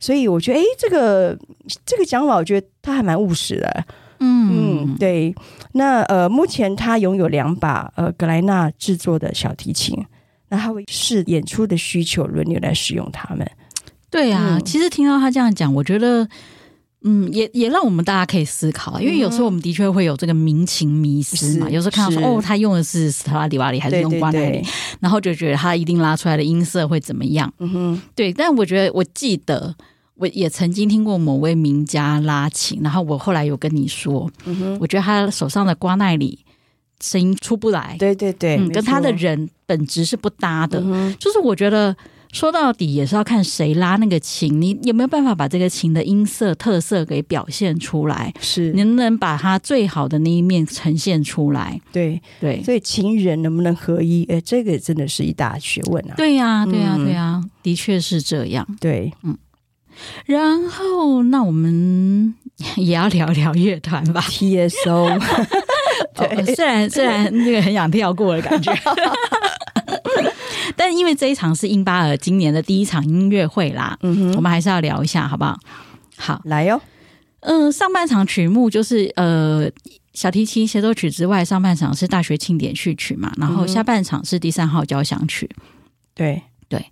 [0.00, 1.38] 所以我觉得，哎，这个
[1.84, 3.84] 这个讲法，我觉得他还蛮务实的。
[4.20, 5.34] 嗯嗯，对。
[5.72, 10.02] 那呃，目前他拥有两把呃格莱纳制作的小提琴，
[10.48, 13.46] 那他会视演出的需求轮流来使用它们。
[14.08, 16.26] 对啊，嗯，其实听到他这样讲，我觉得。
[17.02, 21.70] 嗯，也也让我们大家可以思考，因为有时候我们的确会有这个民情迷失嘛。
[21.70, 24.66] 有时候看到说，哦，他用的是斯特拉迪瓦里还是用瓜奈里，
[24.98, 27.52] 然后就觉得他一定拉出来的音色会怎么样？
[27.58, 28.32] 嗯哼，对。
[28.32, 29.72] 但我觉得，我记得
[30.14, 36.40] 我也曾经听过某位名家拉琴，然后我后来有跟你说，嗯哼，我觉得他手上的瓜奈里
[37.00, 40.80] 声音出不来，对对对，嗯，跟他的人本质是不搭的。
[40.84, 41.96] 嗯，就是我觉得。
[42.32, 48.32] 说到底也是要看谁拉那个琴，你有没有办法把这个琴的音色特色给表现出来？
[48.40, 51.80] 是，能不能把它最好的那一面呈现出来？
[51.90, 54.24] 对对，所以琴人能不能合一？
[54.30, 56.14] 哎，这个真的是一大学问啊！
[56.16, 58.66] 对呀、啊，对呀、啊，对呀、啊，的确是这样。
[58.78, 59.36] 对，嗯，
[60.26, 62.34] 然后，那我们
[62.76, 64.20] 也要聊聊乐团吧。
[64.20, 65.18] TSO，
[66.14, 68.72] 对、哦，虽然虽然那个很想跳过的感觉，
[70.78, 75.58] 但因为这一场是英巴尔今年的第一场音乐会啦，嗯哼，我们还是要聊一下，好不好？
[76.16, 76.80] 好，来哟。
[77.40, 79.68] 嗯、呃，上半场曲目就是呃
[80.12, 85.50] 小提琴协奏曲之外，上半场是大学庆典序曲嘛，然后下半场是第三号交响曲。
[86.14, 86.84] 对对，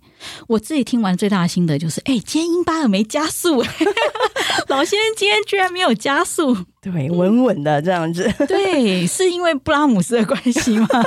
[0.47, 3.63] 我自己听完最大的心得就是，哎，今天英巴尔没加速，
[4.67, 8.29] 老先生今天居然没有加速，对，稳稳的这样子。
[8.47, 10.87] 对，是因为布拉姆斯的关系吗？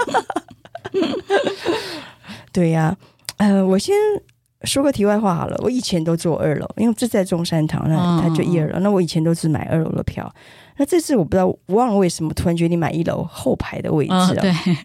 [2.53, 2.97] 对呀、
[3.37, 3.95] 啊，呃，我先。
[4.65, 8.79] 说个题外话好了，我以前都坐二楼，因为这在中山堂，那他就一二楼。
[8.81, 10.31] 那我以前都是买二楼的票。
[10.77, 14.27] 那这次我不知道，我忘了为什么突然决定买一楼后排的位置啊？
[14.29, 14.37] 哦、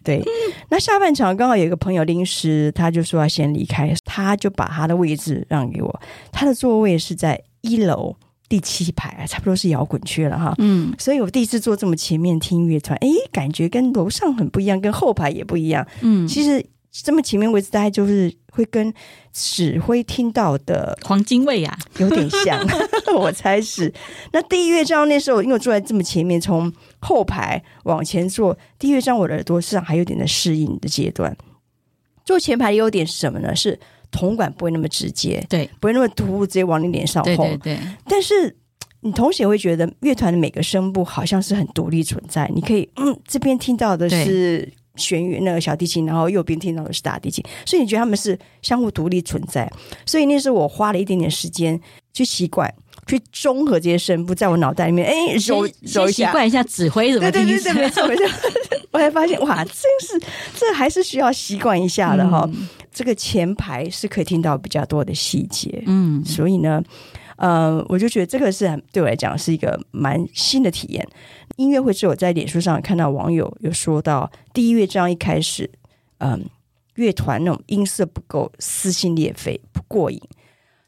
[0.02, 0.24] 对对。
[0.70, 6.00] 那下半场刚好有一个朋友临时，他就说要先离开，他就把他的位置让给我。
[6.32, 8.16] 他的座位是在一楼
[8.48, 10.54] 第七排，差不多是摇滚区了哈。
[10.56, 15.86] 嗯，所以我第一次坐这么前面听乐团，哎，感觉跟楼上很不一样，跟后排也不一样。
[16.00, 16.64] 嗯，其实。
[17.04, 18.92] 这么前面位置，大概就是会跟
[19.32, 22.58] 指挥听到的黄金位呀，有点像，
[23.16, 23.92] 我猜是。
[24.32, 31.36] 那第一乐章那时候，因为我坐在这么前面，从后排往前坐，第一乐章我的耳朵上还有点在适应的阶段。
[32.24, 33.54] 坐前排的优点是什么呢？
[33.54, 33.78] 是
[34.10, 37.36] 铜管不会那么直接，对，不会那么突兀，直接往你脸上轰。
[37.36, 37.78] 对对对。
[38.08, 38.56] 但是
[39.00, 44.72] 你同时也会觉得乐团的每个声部好像是很独立存在，你可以，嗯，这边听到的是。
[44.96, 49.70] 弦乐那个小提琴，然后右边听到的是大提琴，所以你觉得他们是相互独立存在。
[50.04, 51.80] 所以那时候我花了一点点时间
[52.12, 52.72] 去习惯，
[53.06, 57.46] 去综合这些声部在我脑袋里面，哎，揉揉一下，习惯一下指挥怎么听。
[57.46, 58.24] 对对对，没错没错。
[58.92, 62.48] 我才发现哇，真是这还是需要习惯一下的哈。
[62.54, 66.82] 嗯、这个前排是可以听到比较多的细节，嗯，所以呢。
[67.38, 71.06] 呃，我就觉得这个是很对我来讲是一个蛮新的体验。
[71.56, 75.70] 音乐会之后，我在脸书上看到网友有说到，第一乐章一开始，
[76.18, 76.44] 嗯，
[76.94, 80.20] 乐团那种音色不够撕心裂肺，不过瘾。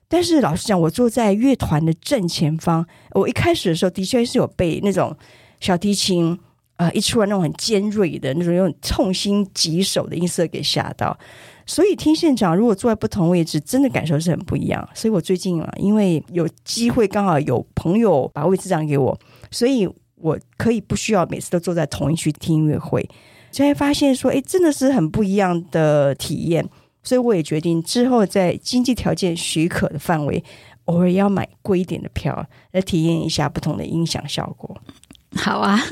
[0.09, 5.14] 但是老实讲，我坐在乐团的正前方，我一开始的时候的确是有被那种
[5.61, 6.38] 小提琴
[6.76, 11.18] 呃一出来那种很尖锐的那种用痛心疾首的音色给吓到。
[11.66, 14.88] 所以听现场，如果坐在不同位置，真的感受是很不一样。
[14.94, 19.18] 所以我最近啊，因为有机会刚好有朋友把位置让给我，
[19.50, 19.87] 所以
[20.20, 23.09] 我可以不需要每次都坐在同一区听音乐会，
[23.50, 26.68] 就会发现说，哎，真的是很不一样的体验。
[27.02, 30.42] 所以我也决定之后在经济条件许可的范围，
[30.87, 34.76] 偶尔要买贵一点的票来体验一下不同的音响效果。
[35.37, 35.81] 好啊。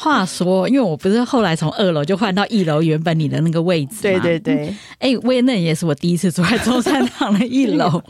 [0.00, 4.00] 话说，因为我不是后来从二楼就换到一楼原本你的那个位置吗？
[4.02, 4.68] 对对对。
[4.98, 8.00] 哎、欸，威那也是我第一次坐在中山堂的一楼。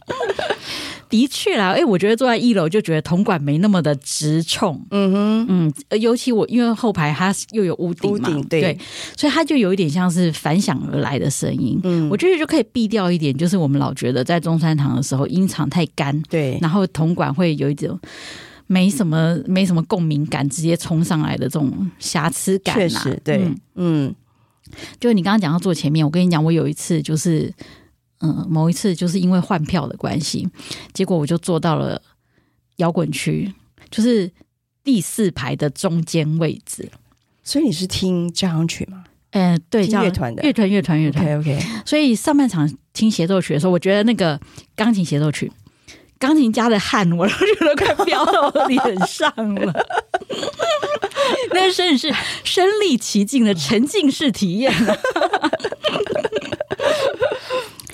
[1.09, 4.81] 的确啦，哎、欸，我觉得坐在一楼就觉得铜管没那么的直冲。
[4.91, 8.79] 嗯哼，嗯，尤其我因为后排它又有屋顶嘛，对，对，
[9.17, 11.81] 所以它就有一点像是反响而来的声音。
[11.85, 17.99] 嗯，我觉得就可以避掉一点，就是我们老觉得在中山堂的时候音场太干，对，然后铜管会有一种。
[18.71, 24.15] 没什么，没什么共鸣感，直接冲上来的这种瑕疵感，确实对，嗯，嗯，
[25.01, 27.51] 就你刚刚讲到坐前面，我跟你讲，我有一次就是，
[28.21, 30.49] 嗯，某一次就是因为换票的关系，
[30.93, 32.01] 结果我就坐到了
[32.77, 33.53] 摇滚区，
[33.91, 34.31] 就是
[34.83, 36.91] 第四排的中间位置。
[37.45, 39.05] 所以你是听交响曲吗？
[39.31, 41.59] 嗯、呃，对，乐团的乐团，乐团，乐团，OK，OK。
[41.85, 44.41] 所以上半场听协奏曲的时候，我觉得那个
[44.75, 45.53] 钢琴协奏曲。
[46.19, 49.87] 钢琴家的汗，我都觉得快飙到我脸上了。
[51.53, 54.73] 那真是身临其境的沉浸式体验。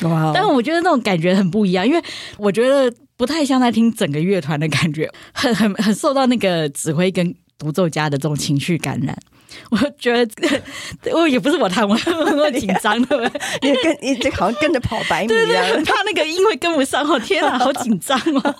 [0.04, 0.32] 哇！
[0.34, 2.02] 但我觉得那种感觉很不一样，因为
[2.38, 9.16] 我觉得不太像在听整个乐团的感觉， 很很很受到那个指挥跟独奏家的这种情绪感染。
[9.70, 10.60] 我觉得，
[11.14, 17.04] 我也不是我弹，我我紧张的，你跟你这好像跟着跑百米一样，对对，很怕那个音会跟不上。
[17.08, 18.56] 哦，天啊，好紧张啊，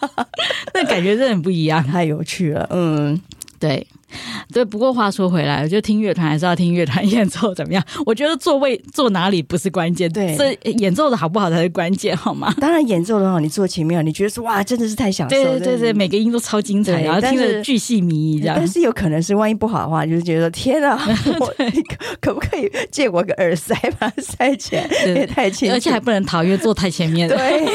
[0.73, 2.65] 那感觉真的很不一样，太有趣了。
[2.71, 3.21] 嗯，
[3.69, 3.87] 对。
[4.53, 7.83] 对，不过话说回来，我觉得听乐团还是要听乐团演奏怎么样？
[8.07, 12.55] 我觉得座位坐哪里不是关键，对，这演奏的好不好才是关键，好吗？
[12.61, 18.55] 当然演奏的好，你坐前面，你觉得说哇，真的是太享受，对对对对，每个音都超精彩，然后听着巨细靡遗这样。
[18.57, 20.97] 但是有可能是万一不好的话，就是觉得天啊，
[21.41, 21.53] 我
[22.21, 24.87] 可不可以借我个耳塞把它塞起来？
[25.07, 27.37] 也太轻，而且还不能逃，因为坐太前面了。
[27.37, 27.67] 对。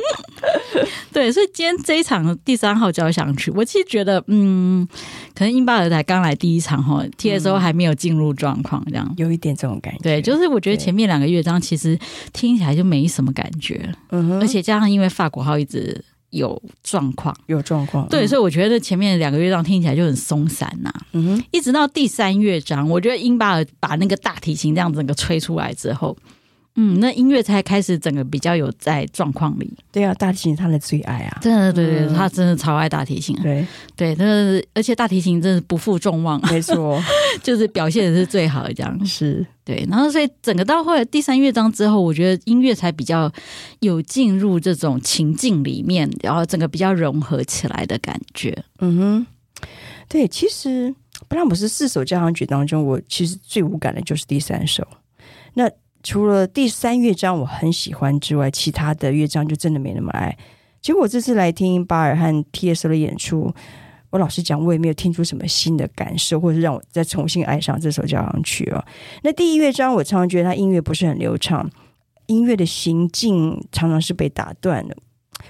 [1.12, 4.86] 对，所以今天这一场第三号交响曲，我其实觉得，嗯，
[5.34, 10.00] 可能英巴尔才刚来第一场哈，TSO 还没有进入状况，这样、嗯、有一点这种感觉。
[10.02, 11.98] 对，就是我觉得前面两个乐章其实
[12.32, 16.04] 听起来就没什么感觉，嗯哼，而且加上因为法国号一直。
[16.30, 21.02] 有状况，有状况，对，嗯、所以我觉得前面两个乐章听起来就很松散呐、啊。
[21.10, 26.16] 嗯哼，一直到第三乐章，我觉得英巴尔把那个大提琴这样整个吹出来之后。
[26.76, 29.72] 嗯，那音乐才开始整个比较有在状况里。
[29.90, 33.36] 对啊，大提琴他的最爱啊，真的对对，他真的超爱大提琴。
[33.42, 33.66] 对
[33.96, 37.02] 对，那而且大提琴真的不负众望，没错，
[37.42, 39.06] 就是表现的是最好的这样。
[39.06, 43.30] 是对，然后所以整个到后来第三乐章之后，我觉得音乐才比较
[43.80, 48.56] 有进入这种情境里面，然后整个比较融合起来的感觉。
[48.78, 49.26] 嗯哼，
[50.08, 50.94] 对，其实
[51.28, 54.86] 布拉姆斯四首交响曲当中，我其实最无感的就是第三首。
[55.54, 55.68] 那
[56.02, 60.36] 除了第三乐章我很喜欢之外，其他的乐章就真的没那么爱。
[60.80, 62.88] 结果这次来听巴尔和 T.S.
[62.88, 63.52] 的演出，
[64.08, 68.82] 我老实讲，我也没有听出什么新的感受，或者让我再重新爱上这首交响曲哦。
[69.22, 71.68] 那第一乐章，我常常觉得它音乐不是很流畅，
[72.26, 74.96] 音乐的行进常常是被打断的。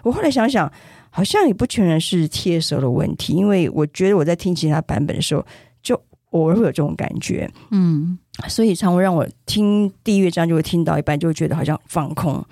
[0.03, 0.71] 我后来想想，
[1.11, 2.75] 好像也不全然是 T.S.
[2.81, 5.47] 的问题，因为我觉得我在听其他版本的时候，
[5.81, 8.19] 就偶尔会有这种感觉，嗯。
[8.49, 12.45] 所以常会让我听第一乐章就会听到一半就会觉得好像放空。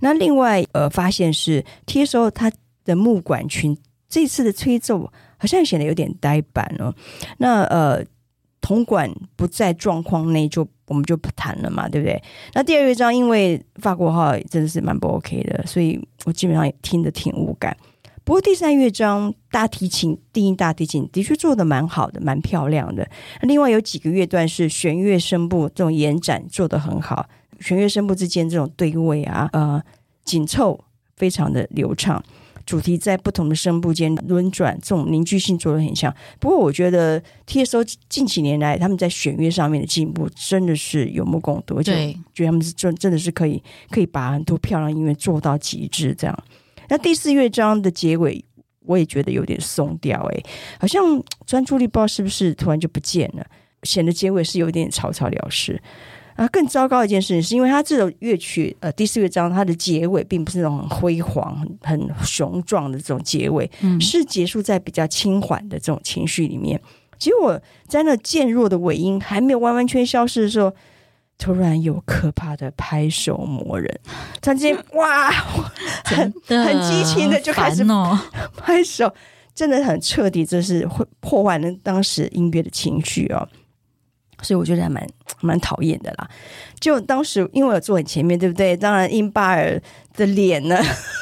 [0.00, 2.50] 那另外呃发现是 TSO 他
[2.84, 3.76] 的木管群
[4.08, 6.94] 这次的吹奏好像显得有点呆板哦。
[7.38, 8.04] 那呃
[8.60, 12.22] 铜管不在状况内就我们就不谈了嘛，对不对？
[12.54, 17.76] 那第二乐章因为法国号真的是蛮不 OK 的，所以我基本上也听得挺无感。
[18.24, 23.06] 不过第三乐章大提琴低音大提琴的确做的蛮好的，蛮漂亮的。
[23.42, 27.28] 另外有几个乐段是弦乐声部这种延展做得很好，
[27.60, 29.82] 弦乐声部之间这种对位啊，呃，
[30.24, 30.82] 紧凑
[31.16, 32.22] 非常的流畅。
[32.64, 36.10] 主题在不同的声部间轮转，这种凝聚性做得很强。
[36.40, 46.44] 不过我觉得 TSO 近几年来他们在弦乐上面的进步真的是有目共睹，而且，觉得他们是真真的是可以可以把很多漂亮音乐做到极致这样。
[46.88, 48.44] 那第四乐章的结尾，
[48.80, 50.42] 我也觉得有点松掉，哎，
[50.78, 51.02] 好像
[51.46, 53.46] 专注力不知道是不是突然就不见了，
[53.82, 55.80] 显得结尾是有点草草了事。
[56.36, 66.80] 啊，更糟糕的一件事情是因为它这首乐曲，呃，第四乐章它的结尾并不是那种很辉煌、很雄壮的这种结尾，嗯，是结束在比较轻缓的这种情绪里面。
[67.18, 70.72] 结果在那渐弱的尾音还没有完完全消失的时候。
[71.36, 74.00] 突然有可怕的拍手魔人，
[74.40, 75.30] 突然间哇，
[76.04, 77.84] 很很激情的就开始
[78.56, 79.12] 拍手，
[79.54, 83.48] 真的很彻底，这是会破坏了当时音乐的情绪哦。
[84.42, 85.06] 所以我觉得还蛮
[85.40, 86.28] 蛮讨厌的啦。
[86.80, 88.76] 就当时因为我坐很前面，对不对？
[88.76, 89.80] 当然英巴尔
[90.16, 90.78] 的脸呢，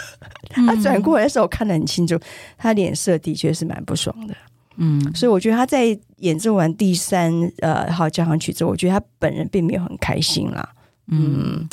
[0.51, 2.19] 他转过来的时候我看得很清楚，
[2.59, 4.35] 他脸色的确是蛮不爽的。
[4.77, 10.69] 嗯，所以我觉得他在演奏完第三呃号交响曲之后，我觉得他本人并没有很开心啦。
[11.09, 11.69] 嗯，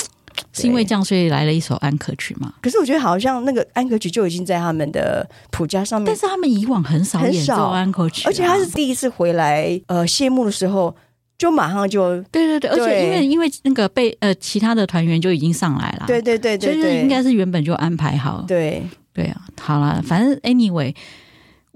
[0.52, 2.52] 是因为这样所以来了一首安可曲吗？
[2.60, 10.94] 可是我觉得好像那个安可曲就已经在他们的谱架上面，但是他们以往很少演奏安可曲，啊，而且他是第一次回来呃谢幕的时候
[11.38, 12.70] 就马上就对对对，对。
[12.70, 18.82] 而且因为因为那个被呃其他的团员就已经上来了，对对对对，就是应该是原本就安排好，对。
[19.12, 20.94] 对啊，好了，反正 anyway。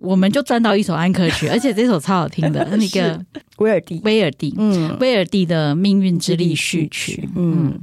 [0.04, 3.18] 我们就赚到一首安可曲， 而且这首超好听的， 那个
[3.58, 7.78] 威尔第，威尔第，嗯，威尔第的命运之力序曲，嗯，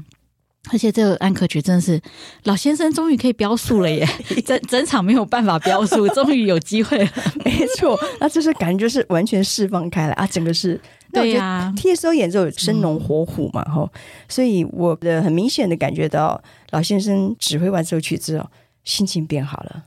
[0.72, 1.99] 而且这个安可曲真的是
[2.43, 4.07] 老先生终于可以飙速了耶，
[4.45, 7.11] 整整场没有办法飙速，终于有机会了，
[7.43, 10.80] 没错，那就是感觉就是完全释放开来啊，整个是
[11.11, 13.89] 对呀、啊、，TSO 演奏生龙活虎嘛，哈、嗯，
[14.30, 18.47] 所以我的很明显的感觉到老先生指挥完这首曲之后，
[18.84, 19.84] 心情变好了。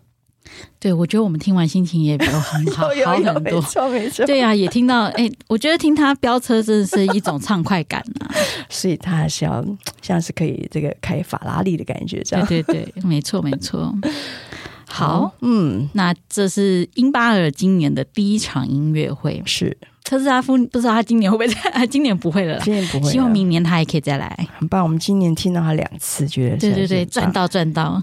[0.79, 3.41] 对，我觉得我们听完心情也比较很 好，好很多。
[3.41, 4.27] 没错，没错。
[4.27, 8.35] 对呀、啊，也听到哎，我觉得听他飙车真的是一种畅快感呐、啊。
[8.69, 9.65] 所以他还是要
[10.03, 12.47] 像是可以这个开法拉利的感觉，这样。
[12.47, 13.95] 对对对，没错没错。
[14.87, 21.87] 好，嗯，那这是英巴尔今年的第一场音乐会，是特斯拉夫，不知道他今年会不会再？
[21.87, 23.11] 今年不会了，今年不会。
[23.11, 24.47] 希望明年他也可以再来。
[24.59, 28.03] 很棒，我们今年听到他两次，觉得对对对，赚到赚到。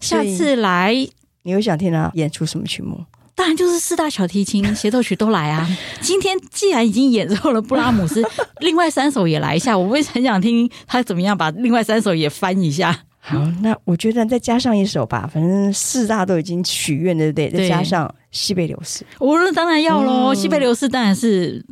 [0.00, 0.94] 下次来。
[1.42, 3.04] 你会想听他演出什么曲目？
[3.34, 5.66] 当然就是四大小提琴 协奏曲都来啊！
[6.02, 8.22] 今天既然已经演奏了布拉姆斯，
[8.60, 9.76] 另外三首也来一下。
[9.76, 13.04] 我会很想听他怎么样把另外三首也翻一下。
[13.18, 17.68] 好，那我觉得再加上一首吧，反正四大都已经许愿了，对不对？
[17.68, 20.34] 再加上西贝流士，我那当然要喽！
[20.34, 21.64] 西贝流士当然是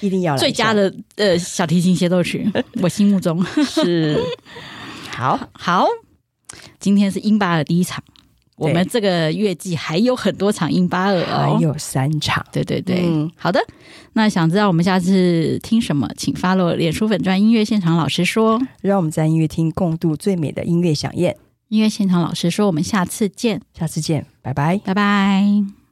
[0.00, 2.50] 一定要来最佳的呃小提琴协奏曲，
[2.80, 4.18] 我心目中是。
[5.10, 5.86] 好好，
[6.78, 8.02] 今天是英巴的第一场。
[8.56, 12.44] 我们这个月季还有很多场英巴尔哦，还有三场。
[12.52, 13.60] 对对对，嗯，好的。
[14.12, 21.36] 那想知道我们下次听什么，请 follow 脸书粉专音乐现场老师说，让我们在音乐厅共度最美的音乐飨宴。
[21.68, 25.83] 音乐现场老师说，我们下次见，下次见，拜拜，拜拜。